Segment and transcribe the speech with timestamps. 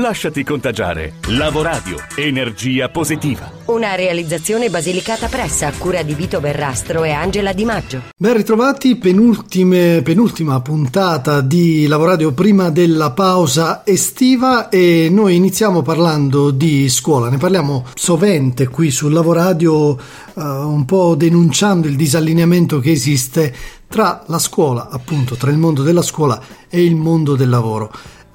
[0.00, 1.16] Lasciati contagiare.
[1.26, 3.52] Lavoradio, energia positiva.
[3.66, 8.02] Una realizzazione basilicata pressa a cura di Vito Berrastro e Angela Di Maggio.
[8.16, 16.88] Ben ritrovati, penultima puntata di Lavoradio prima della pausa estiva e noi iniziamo parlando di
[16.88, 17.28] scuola.
[17.28, 19.76] Ne parliamo sovente qui sul Lavoradio,
[20.32, 23.54] uh, un po' denunciando il disallineamento che esiste
[23.86, 27.92] tra la scuola, appunto, tra il mondo della scuola e il mondo del lavoro.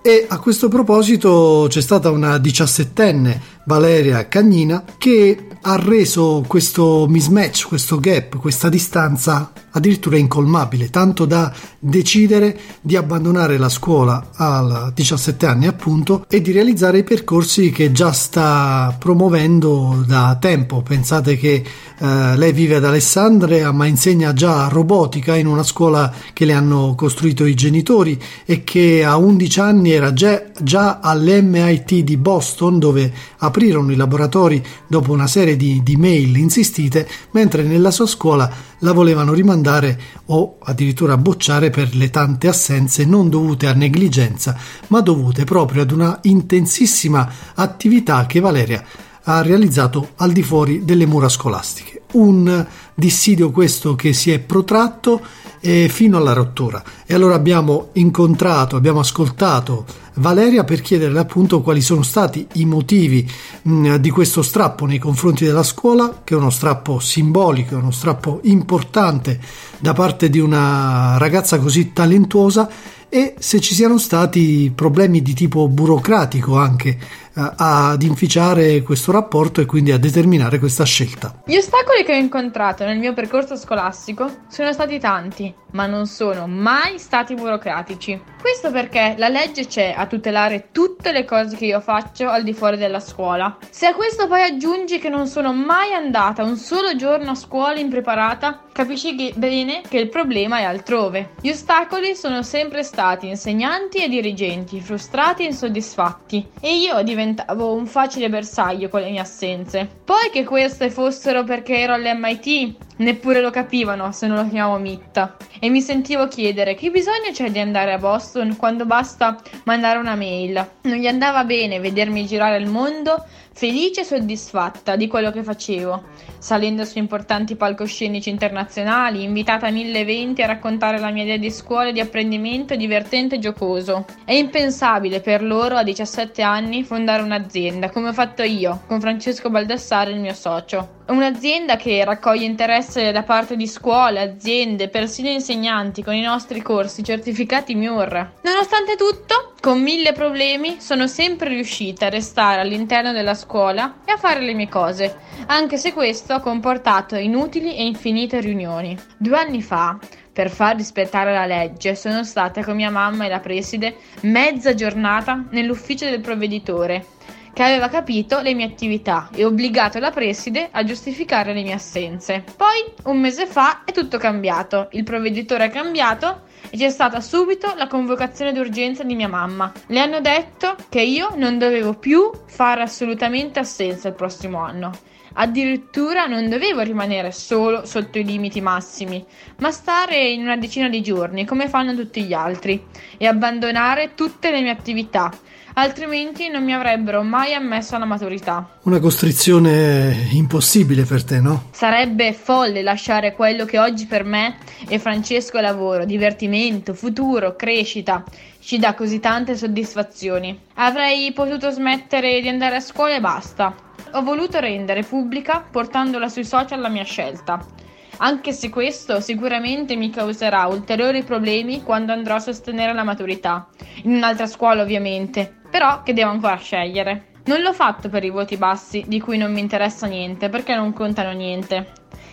[0.08, 7.66] E a questo proposito c'è stata una diciassettenne, Valeria Cagnina, che ha reso questo mismatch,
[7.70, 15.45] questo gap, questa distanza addirittura incolmabile, tanto da decidere di abbandonare la scuola a 17
[15.45, 20.82] anni appunto e di realizzare i percorsi che già sta promuovendo da tempo.
[20.82, 21.63] Pensate che
[21.98, 26.95] eh, lei vive ad Alessandria ma insegna già robotica in una scuola che le hanno
[26.95, 33.12] costruito i genitori e che a 11 anni era già, già all'MIT di Boston dove
[33.39, 38.91] aprirono i laboratori dopo una serie di, di mail insistite, mentre nella sua scuola la
[38.91, 45.43] volevano rimandare o addirittura bocciare per le tante assenze non dovute a negligenza, ma dovute
[45.43, 48.84] proprio ad una intensissima attività che Valeria
[49.27, 52.01] ha realizzato al di fuori delle mura scolastiche.
[52.13, 55.21] Un dissidio questo che si è protratto
[55.60, 56.84] eh, fino alla rottura.
[57.05, 59.85] E allora abbiamo incontrato, abbiamo ascoltato
[60.16, 63.30] Valeria per chiederle appunto quali sono stati i motivi
[63.63, 68.40] mh, di questo strappo nei confronti della scuola, che è uno strappo simbolico, uno strappo
[68.44, 69.40] importante
[69.80, 72.69] da parte di una ragazza così talentuosa
[73.09, 76.97] e se ci siano stati problemi di tipo burocratico anche
[77.35, 81.41] ad inficiare questo rapporto e quindi a determinare questa scelta.
[81.46, 86.47] Gli ostacoli che ho incontrato nel mio percorso scolastico sono stati tanti, ma non sono
[86.47, 88.22] mai stati burocratici.
[88.40, 92.53] Questo perché la legge c'è a tutelare tutte le cose che io faccio al di
[92.53, 93.57] fuori della scuola.
[93.69, 97.79] Se a questo poi aggiungi che non sono mai andata un solo giorno a scuola
[97.79, 101.31] impreparata, capisci che bene che il problema è altrove.
[101.41, 107.88] Gli ostacoli sono sempre stati insegnanti e dirigenti, frustrati e insoddisfatti, e io diventavo un
[107.88, 109.90] facile bersaglio con le mie assenze.
[110.06, 115.36] Poi che queste fossero perché ero all'MIT, neppure lo capivano se non lo chiamavo Mitta.
[115.59, 120.16] E mi sentivo chiedere che bisogno c'è di andare a Boston quando basta mandare una
[120.16, 120.69] mail.
[120.81, 126.03] Non gli andava bene vedermi girare il mondo felice e soddisfatta di quello che facevo,
[126.39, 131.49] salendo su importanti palcoscenici internazionali, invitata a mille eventi a raccontare la mia idea di
[131.49, 134.05] scuola e di apprendimento divertente e giocoso.
[134.25, 139.49] È impensabile per loro a 17 anni fondare un'azienda, come ho fatto io, con Francesco
[139.49, 141.03] Baldassare, il mio socio.
[141.07, 147.03] Un'azienda che raccoglie interesse da parte di scuole, aziende, persino insegnanti con i nostri corsi
[147.03, 148.31] certificati MIUR.
[148.41, 154.17] Nonostante tutto, con mille problemi, sono sempre riuscita a restare all'interno della scuola e a
[154.17, 155.17] fare le mie cose,
[155.47, 158.97] anche se questo ha comportato inutili e infinite riunioni.
[159.17, 159.97] Due anni fa,
[160.31, 165.45] per far rispettare la legge, sono stata con mia mamma e la preside mezza giornata
[165.49, 167.13] nell'ufficio del provveditore
[167.55, 172.43] che aveva capito le mie attività e obbligato la preside a giustificare le mie assenze.
[172.57, 174.89] Poi, un mese fa, è tutto cambiato.
[174.91, 179.71] Il provveditore è cambiato e c'è stata subito la convocazione d'urgenza di mia mamma.
[179.88, 184.91] Le hanno detto che io non dovevo più fare assolutamente assenza il prossimo anno.
[185.38, 189.25] Addirittura non dovevo rimanere solo sotto i limiti massimi,
[189.59, 192.85] ma stare in una decina di giorni come fanno tutti gli altri
[193.17, 195.31] e abbandonare tutte le mie attività,
[195.75, 198.68] altrimenti non mi avrebbero mai ammesso alla maturità.
[198.84, 201.69] Una costrizione impossibile per te, no?
[201.72, 204.57] Sarebbe folle lasciare quello che oggi per me
[204.88, 208.24] e Francesco è lavoro, divertimento, futuro, crescita.
[208.60, 210.60] Ci dà così tante soddisfazioni.
[210.75, 213.75] Avrei potuto smettere di andare a scuola e basta.
[214.13, 217.83] Ho voluto rendere pubblica, portandola sui social, la mia scelta
[218.17, 223.67] anche se questo sicuramente mi causerà ulteriori problemi quando andrò a sostenere la maturità,
[224.03, 227.33] in un'altra scuola ovviamente, però che devo ancora scegliere.
[227.45, 230.94] Non l'ho fatto per i voti bassi, di cui non mi interessa niente, perché non
[230.94, 231.91] contano niente.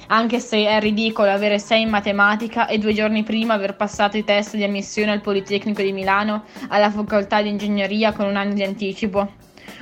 [0.08, 4.24] Anche se è ridicolo avere 6 in matematica e due giorni prima aver passato i
[4.24, 8.62] test di ammissione al Politecnico di Milano alla facoltà di ingegneria con un anno di
[8.62, 9.32] anticipo.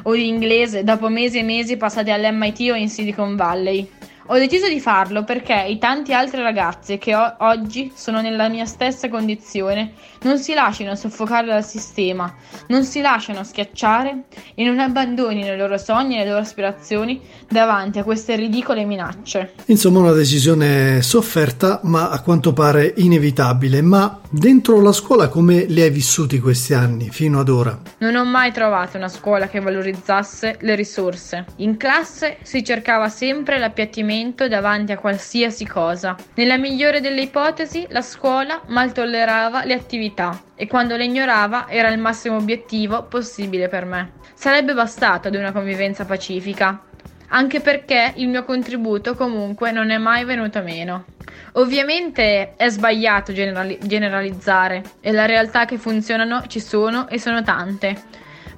[0.05, 3.89] O di inglese dopo mesi e mesi passati all'MIT o in Silicon Valley.
[4.27, 8.65] Ho deciso di farlo perché i tanti altri ragazzi che o- oggi sono nella mia
[8.65, 12.33] stessa condizione non si lasciano soffocare dal sistema,
[12.69, 14.25] non si lasciano schiacciare
[14.55, 19.55] e non abbandonino i loro sogni e le loro aspirazioni davanti a queste ridicole minacce.
[19.67, 23.81] Insomma, una decisione sofferta, ma a quanto pare inevitabile.
[23.81, 27.81] Ma dentro la scuola come li hai vissuti questi anni fino ad ora?
[27.99, 31.47] Non ho mai trovato una scuola che valorizzasse le risorse.
[31.57, 36.17] In classe si cercava sempre l'appiattimento appuntamento davanti a qualsiasi cosa.
[36.35, 41.89] Nella migliore delle ipotesi, la scuola mal tollerava le attività e quando le ignorava era
[41.91, 44.13] il massimo obiettivo possibile per me.
[44.35, 46.83] Sarebbe bastato ad una convivenza pacifica,
[47.29, 51.05] anche perché il mio contributo comunque non è mai venuto meno.
[51.53, 57.95] Ovviamente è sbagliato generali- generalizzare e la realtà che funzionano ci sono e sono tante,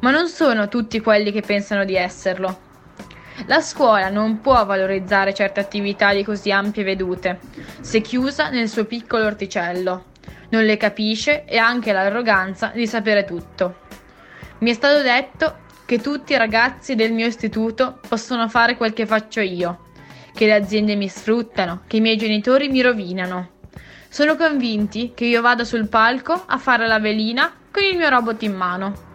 [0.00, 2.70] ma non sono tutti quelli che pensano di esserlo.
[3.46, 7.40] La scuola non può valorizzare certe attività di così ampie vedute,
[7.80, 10.04] se chiusa nel suo piccolo orticello.
[10.50, 13.80] Non le capisce e ha anche l'arroganza di sapere tutto.
[14.58, 19.06] Mi è stato detto che tutti i ragazzi del mio istituto possono fare quel che
[19.06, 19.90] faccio io,
[20.34, 23.50] che le aziende mi sfruttano, che i miei genitori mi rovinano.
[24.08, 28.42] Sono convinti che io vada sul palco a fare la velina con il mio robot
[28.42, 29.10] in mano.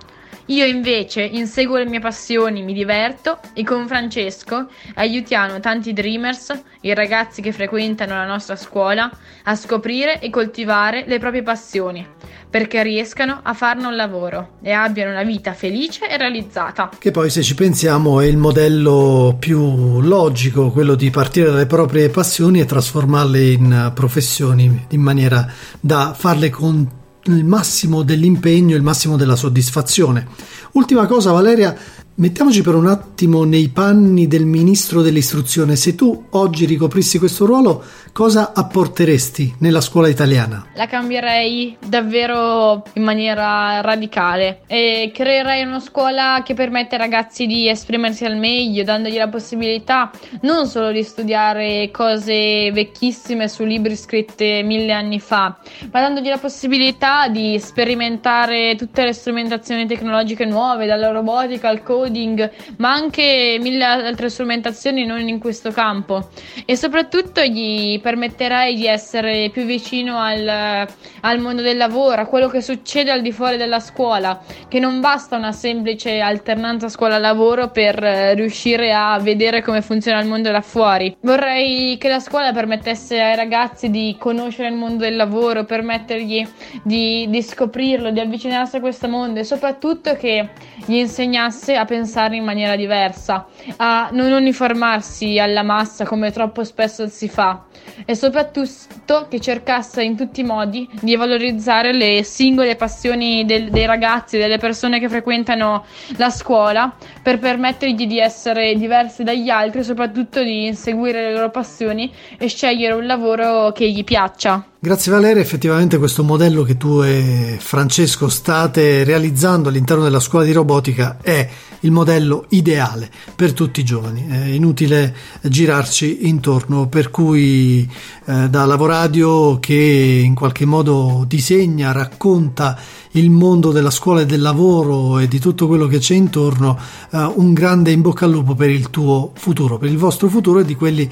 [0.49, 6.94] Io invece inseguo le mie passioni, mi diverto e con Francesco aiutiamo tanti dreamers, i
[6.94, 9.11] ragazzi che frequentano la nostra scuola,
[9.44, 12.07] a scoprire e coltivare le proprie passioni,
[12.49, 16.91] perché riescano a farne un lavoro e abbiano una vita felice e realizzata.
[16.97, 22.07] Che poi se ci pensiamo è il modello più logico, quello di partire dalle proprie
[22.07, 25.45] passioni e trasformarle in professioni in maniera
[25.81, 27.05] da farle con
[27.35, 30.27] il massimo dell'impegno, il massimo della soddisfazione.
[30.74, 31.75] Ultima cosa Valeria,
[32.19, 35.75] Mettiamoci per un attimo nei panni del ministro dell'istruzione.
[35.75, 40.66] Se tu oggi ricoprissi questo ruolo, cosa apporteresti nella scuola italiana?
[40.74, 47.69] La cambierei davvero in maniera radicale e creerei una scuola che permette ai ragazzi di
[47.69, 50.10] esprimersi al meglio, dandogli la possibilità
[50.42, 55.56] non solo di studiare cose vecchissime su libri scritti mille anni fa,
[55.92, 62.06] ma dandogli la possibilità di sperimentare tutte le strumentazioni tecnologiche nuove, dalla robotica al coding
[62.07, 66.30] coding, ma anche mille altre strumentazioni non in questo campo.
[66.65, 70.88] E soprattutto gli permetterei di essere più vicino al,
[71.21, 75.00] al mondo del lavoro, a quello che succede al di fuori della scuola, che non
[75.00, 80.62] basta una semplice alternanza scuola-lavoro per eh, riuscire a vedere come funziona il mondo là
[80.62, 81.15] fuori.
[81.21, 86.48] Vorrei che la scuola permettesse ai ragazzi di conoscere il mondo del lavoro, permettergli
[86.83, 90.50] di, di scoprirlo, di avvicinarsi a questo mondo e soprattutto che
[90.86, 93.47] gli insegnasse a pensare pensare in maniera diversa,
[93.77, 97.65] a non uniformarsi alla massa come troppo spesso si fa
[98.05, 103.88] e soprattutto che cercasse in tutti i modi di valorizzare le singole passioni del, dei
[103.88, 105.85] ragazzi, delle persone che frequentano
[106.17, 111.49] la scuola per permettergli di essere diversi dagli altri e soprattutto di inseguire le loro
[111.49, 114.63] passioni e scegliere un lavoro che gli piaccia.
[114.79, 120.51] Grazie Valeria, effettivamente questo modello che tu e Francesco state realizzando all'interno della scuola di
[120.51, 127.89] robotica è il modello ideale per tutti i giovani, è inutile girarci intorno, per cui
[128.25, 132.80] eh, da Lavoradio che in qualche modo disegna, racconta
[133.11, 136.78] il mondo della scuola e del lavoro e di tutto quello che c'è intorno,
[137.09, 140.59] eh, un grande in bocca al lupo per il tuo futuro, per il vostro futuro
[140.59, 141.11] e di quelli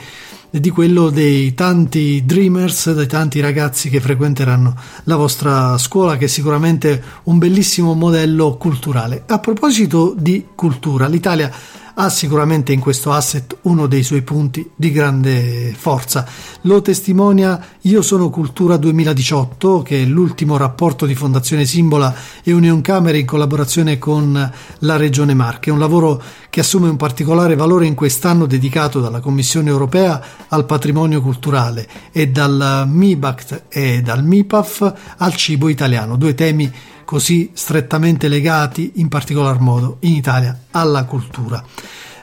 [0.59, 6.27] di quello dei tanti dreamers, dei tanti ragazzi che frequenteranno la vostra scuola, che è
[6.27, 9.23] sicuramente un bellissimo modello culturale.
[9.27, 11.51] A proposito di cultura, l'Italia
[11.95, 16.27] ha sicuramente in questo asset uno dei suoi punti di grande forza.
[16.61, 22.81] Lo testimonia Io sono Cultura 2018, che è l'ultimo rapporto di Fondazione Simbola e Union
[22.81, 25.71] Camere in collaborazione con la Regione Marche.
[25.71, 31.21] un lavoro che assume un particolare valore in quest'anno dedicato dalla Commissione europea al patrimonio
[31.21, 36.71] culturale e dal MIBACT e dal MIPAF al cibo italiano, due temi
[37.05, 41.63] così strettamente legati in particolar modo in Italia alla cultura.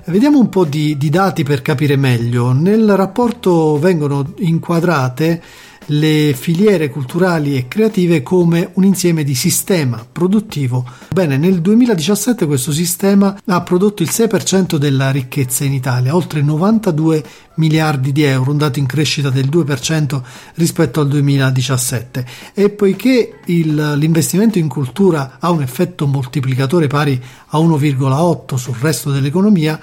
[0.07, 2.53] Vediamo un po' di, di dati per capire meglio.
[2.53, 5.41] Nel rapporto vengono inquadrate
[5.87, 10.85] le filiere culturali e creative come un insieme di sistema produttivo.
[11.11, 17.25] Bene, nel 2017 questo sistema ha prodotto il 6% della ricchezza in Italia, oltre 92
[17.57, 20.23] miliardi di euro, un dato in crescita del 2%
[20.55, 22.27] rispetto al 2017.
[22.55, 29.11] E poiché il, l'investimento in cultura ha un effetto moltiplicatore pari a 1,8 sul resto
[29.11, 29.79] dell'economia,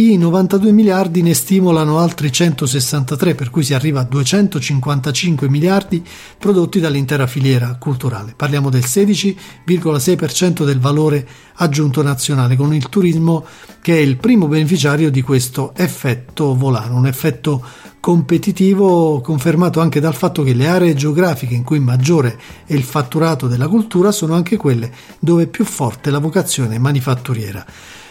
[0.00, 6.04] i 92 miliardi ne stimolano altri 163, per cui si arriva a 255 miliardi
[6.38, 8.32] prodotti dall'intera filiera culturale.
[8.36, 13.44] Parliamo del 16,6% del valore aggiunto nazionale, con il turismo
[13.82, 17.64] che è il primo beneficiario di questo effetto volano, un effetto
[17.98, 23.48] competitivo confermato anche dal fatto che le aree geografiche in cui maggiore è il fatturato
[23.48, 27.66] della cultura sono anche quelle dove è più forte la vocazione manifatturiera.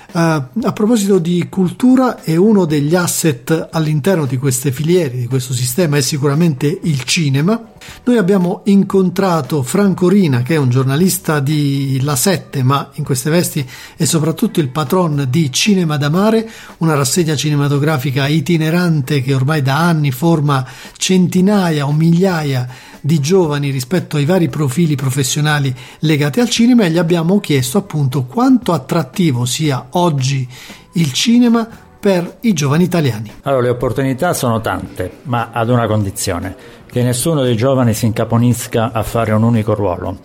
[0.09, 5.53] Uh, a proposito di cultura, è uno degli asset all'interno di queste filiere, di questo
[5.53, 7.61] sistema, è sicuramente il cinema.
[8.05, 13.29] Noi abbiamo incontrato Franco Rina, che è un giornalista di La Sette, ma in queste
[13.29, 19.61] vesti è soprattutto il patron di Cinema da Mare, una rassegna cinematografica itinerante che ormai
[19.61, 22.67] da anni forma centinaia o migliaia
[23.07, 28.25] di giovani rispetto ai vari profili professionali legati al cinema e gli abbiamo chiesto appunto
[28.25, 30.45] quanto attrattivo sia oggi
[30.91, 31.67] il cinema
[31.99, 33.31] per i giovani italiani.
[33.43, 36.55] Allora, le opportunità sono tante, ma ad una condizione,
[36.89, 40.17] che nessuno dei giovani si incaponisca a fare un unico ruolo.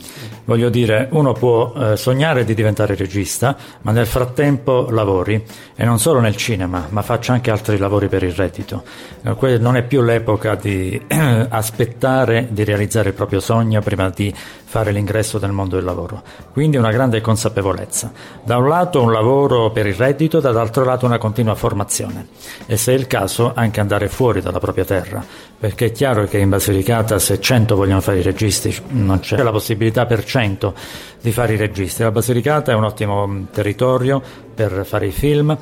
[0.45, 5.41] Voglio dire, uno può eh, sognare di diventare regista, ma nel frattempo lavori,
[5.77, 8.83] e non solo nel cinema, ma faccia anche altri lavori per il reddito.
[9.23, 14.35] Eh, non è più l'epoca di eh, aspettare di realizzare il proprio sogno prima di
[14.73, 16.23] fare l'ingresso nel mondo del lavoro.
[16.53, 18.11] Quindi una grande consapevolezza.
[18.43, 22.29] Da un lato un lavoro per il reddito, dall'altro lato una continua formazione.
[22.67, 25.23] E se è il caso anche andare fuori dalla propria terra,
[25.59, 29.51] perché è chiaro che in Basilicata se 100 vogliono fare i registi non c'è la
[29.51, 30.75] possibilità per 100
[31.23, 32.03] di fare i registi.
[32.03, 34.21] La Basilicata è un ottimo territorio
[34.55, 35.57] per fare i film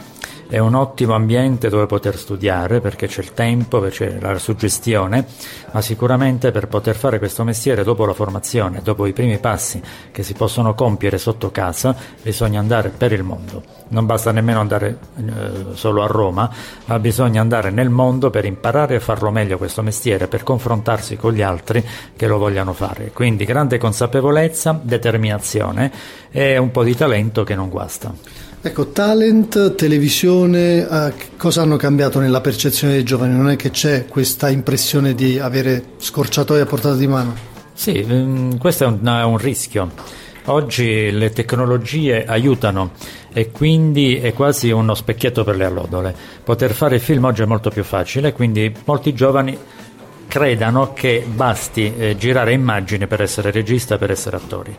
[0.50, 5.25] è un ottimo ambiente dove poter studiare perché c'è il tempo, c'è la suggestione,
[5.71, 9.80] ma sicuramente per poter fare questo mestiere dopo la formazione, dopo i primi passi
[10.11, 13.62] che si possono compiere sotto casa, bisogna andare per il mondo.
[13.90, 16.50] Non basta nemmeno andare eh, solo a Roma,
[16.87, 21.33] ma bisogna andare nel mondo per imparare a farlo meglio questo mestiere, per confrontarsi con
[21.33, 21.85] gli altri
[22.16, 23.12] che lo vogliano fare.
[23.12, 25.92] Quindi grande consapevolezza, determinazione
[26.33, 28.49] e un po' di talento che non guasta.
[28.62, 33.35] Ecco, talent, televisione, eh, cosa hanno cambiato nella percezione dei giovani?
[33.35, 37.35] Non è che c'è questa impressione di avere scorciatoie a portata di mano?
[37.73, 39.90] Sì, mm, questo è un, è un rischio.
[40.45, 42.90] Oggi le tecnologie aiutano
[43.33, 46.14] e quindi è quasi uno specchietto per le allodole.
[46.45, 49.57] Poter fare film oggi è molto più facile, quindi molti giovani
[50.29, 54.76] credano che basti eh, girare immagini per essere regista, per essere attori.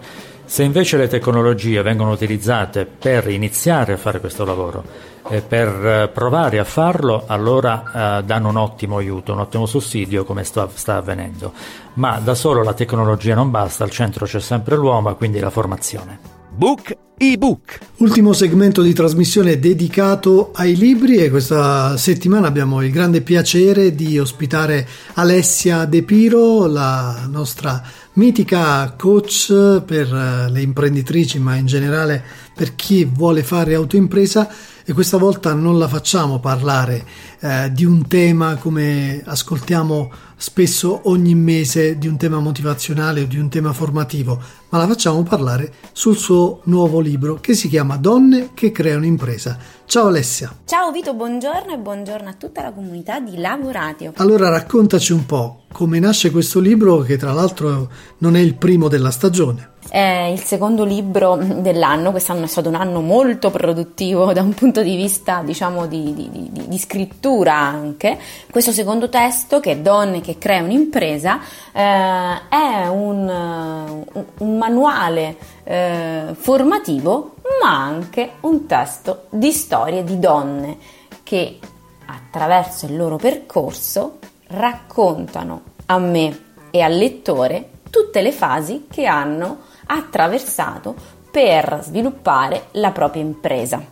[0.51, 4.83] Se invece le tecnologie vengono utilizzate per iniziare a fare questo lavoro
[5.29, 10.25] e per eh, provare a farlo, allora eh, danno un ottimo aiuto, un ottimo sussidio
[10.25, 11.53] come sta, sta, avvenendo.
[11.93, 16.30] Ma da solo la tecnologia non basta, al centro c'è sempre l'uomo, quindi la formazione.
[16.53, 17.77] Book ebook.
[17.97, 24.19] Ultimo segmento di trasmissione dedicato ai libri e questa settimana abbiamo il grande piacere di
[24.19, 27.81] ospitare Alessia De Piro, la nostra
[28.13, 30.11] mitica coach per
[30.51, 32.21] le imprenditrici, ma in generale
[32.53, 34.49] per chi vuole fare autoimpresa
[34.91, 37.05] e questa volta non la facciamo parlare
[37.39, 43.39] eh, di un tema come ascoltiamo spesso ogni mese di un tema motivazionale o di
[43.39, 48.49] un tema formativo, ma la facciamo parlare sul suo nuovo libro che si chiama Donne
[48.53, 49.57] che creano impresa.
[49.85, 50.53] Ciao Alessia.
[50.65, 54.11] Ciao Vito, buongiorno e buongiorno a tutta la comunità di Lavoratio.
[54.17, 58.89] Allora raccontaci un po' come nasce questo libro che tra l'altro non è il primo
[58.89, 59.70] della stagione.
[59.91, 64.81] È il secondo libro dell'anno, quest'anno è stato un anno molto produttivo da un punto
[64.81, 68.17] di vista diciamo di, di, di, di scrittura anche.
[68.49, 71.41] Questo secondo testo che è Donne che crea un'impresa
[71.73, 74.05] eh, è un,
[74.37, 80.77] un manuale eh, formativo ma anche un testo di storie di donne
[81.21, 81.59] che
[82.05, 89.69] attraverso il loro percorso raccontano a me e al lettore tutte le fasi che hanno
[89.93, 90.95] attraversato
[91.31, 93.83] per sviluppare la propria impresa.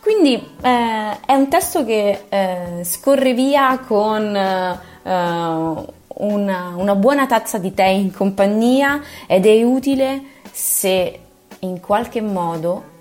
[0.00, 7.58] Quindi eh, è un testo che eh, scorre via con eh, una, una buona tazza
[7.58, 11.20] di tè in compagnia ed è utile se
[11.60, 12.96] in qualche modo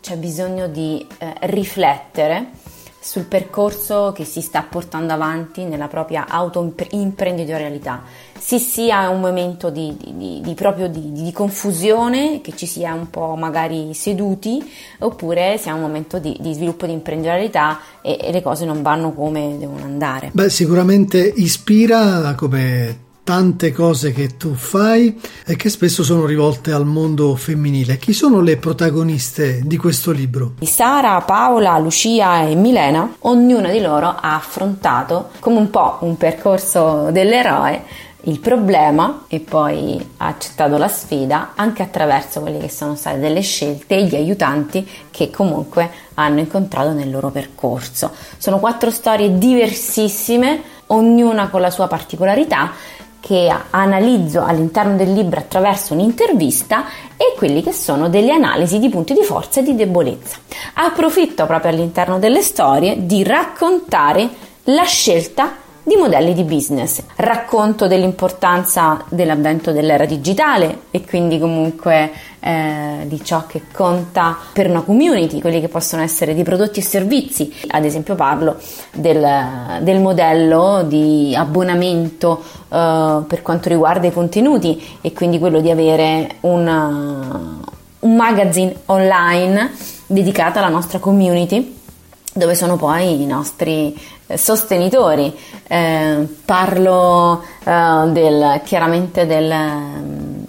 [0.00, 2.50] c'è bisogno di eh, riflettere
[3.00, 8.02] sul percorso che si sta portando avanti nella propria autoimprenditorialità.
[8.38, 13.10] Si sia un momento di, di, di proprio di, di, confusione, che ci sia un
[13.10, 14.62] po' magari seduti,
[14.98, 19.56] oppure sia un momento di, sviluppo di imprenditorialità e, e le cose non vanno come
[19.58, 20.30] devono andare.
[20.32, 26.86] Beh, sicuramente ispira come tante cose che tu fai e che spesso sono rivolte al
[26.86, 27.98] mondo femminile.
[27.98, 30.54] Chi sono le protagoniste di questo libro?
[30.62, 37.10] Sara, Paola, Lucia e Milena, ognuna di loro ha affrontato come un po' un percorso
[37.10, 43.18] dell'eroe il problema e poi ha accettato la sfida anche attraverso quelle che sono state
[43.18, 48.10] delle scelte e gli aiutanti che comunque hanno incontrato nel loro percorso.
[48.38, 52.72] Sono quattro storie diversissime, ognuna con la sua particolarità
[53.28, 59.12] che analizzo all'interno del libro attraverso un'intervista e quelli che sono delle analisi di punti
[59.12, 60.38] di forza e di debolezza.
[60.72, 64.30] Approfitto proprio all'interno delle storie di raccontare
[64.64, 65.52] la scelta
[65.88, 67.02] di modelli di business.
[67.16, 74.82] Racconto dell'importanza dell'avvento dell'era digitale e quindi comunque eh, di ciò che conta per una
[74.82, 77.52] community, quelli che possono essere di prodotti e servizi.
[77.68, 78.56] Ad esempio parlo
[78.92, 79.26] del,
[79.80, 86.36] del modello di abbonamento eh, per quanto riguarda i contenuti e quindi quello di avere
[86.40, 87.58] una,
[88.00, 89.72] un magazine online
[90.06, 91.76] dedicato alla nostra community
[92.38, 93.94] dove sono poi i nostri
[94.26, 95.36] eh, sostenitori.
[95.66, 99.54] Eh, parlo eh, del, chiaramente del,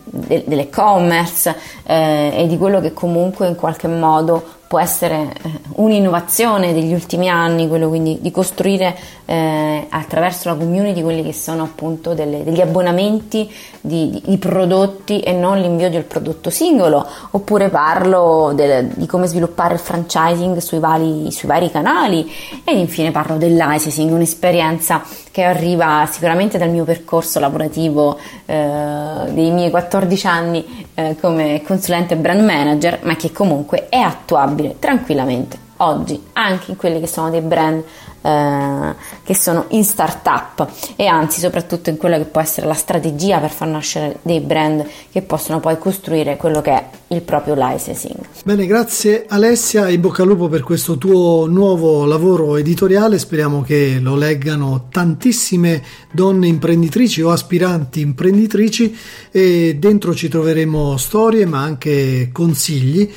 [0.06, 6.74] del, dell'e-commerce eh, e di quello che comunque in qualche modo può essere eh, un'innovazione
[6.74, 8.96] degli ultimi anni, quello quindi di costruire
[9.26, 15.22] eh, attraverso la community quelli che sono appunto delle, degli abbonamenti di, di, di, prodotti
[15.22, 20.78] e non l'invio del prodotto singolo, oppure parlo del, di come sviluppare il franchising sui
[20.78, 22.32] vari, sui vari canali
[22.64, 29.50] ed infine parlo del licensing, un'esperienza che arriva sicuramente dal mio percorso lavorativo eh, dei
[29.50, 35.68] miei 14 anni eh, come consulente brand manager, ma che comunque è attuabile stabile tranquillamente
[35.78, 37.84] oggi anche in quelli che sono dei brand
[38.22, 43.40] eh, che sono in startup e anzi soprattutto in quella che può essere la strategia
[43.40, 48.18] per far nascere dei brand che possono poi costruire quello che è il proprio licensing.
[48.44, 54.00] Bene, grazie Alessia in bocca al lupo per questo tuo nuovo lavoro editoriale, speriamo che
[54.02, 58.98] lo leggano tantissime donne imprenditrici o aspiranti imprenditrici
[59.32, 63.10] e dentro ci troveremo storie ma anche consigli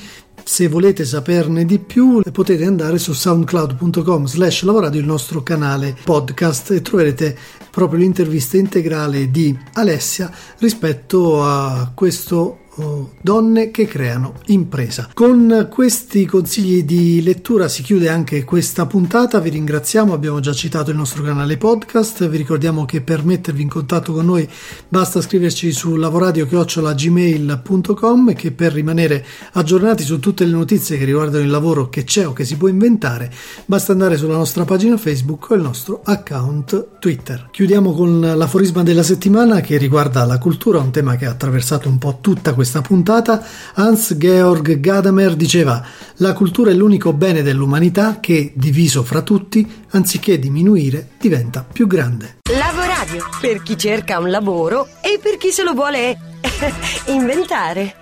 [0.45, 6.71] se volete saperne di più potete andare su soundcloud.com slash lavoradio il nostro canale podcast
[6.73, 7.37] e troverete
[7.71, 12.62] proprio l'intervista integrale di Alessia rispetto a questo
[13.21, 15.11] donne che creano impresa.
[15.13, 20.91] Con questi consigli di lettura si chiude anche questa puntata, vi ringraziamo, abbiamo già citato
[20.91, 24.49] il nostro canale podcast, vi ricordiamo che per mettervi in contatto con noi
[24.89, 31.45] basta scriverci su lavoradio.gmail.com e che per rimanere aggiornati su tutte le notizie che riguardano
[31.45, 33.31] il lavoro che c'è o che si può inventare
[33.67, 37.49] basta andare sulla nostra pagina Facebook o il nostro account Twitter.
[37.51, 41.99] Chiudiamo con l'aforisma della settimana che riguarda la cultura, un tema che ha attraversato un
[41.99, 43.45] po' tutta questa questa puntata,
[43.75, 45.85] Hans-Georg Gadamer diceva
[46.19, 52.37] la cultura è l'unico bene dell'umanità che, diviso fra tutti, anziché diminuire, diventa più grande.
[52.57, 56.17] Lavoradio, per chi cerca un lavoro e per chi se lo vuole
[57.09, 58.02] inventare.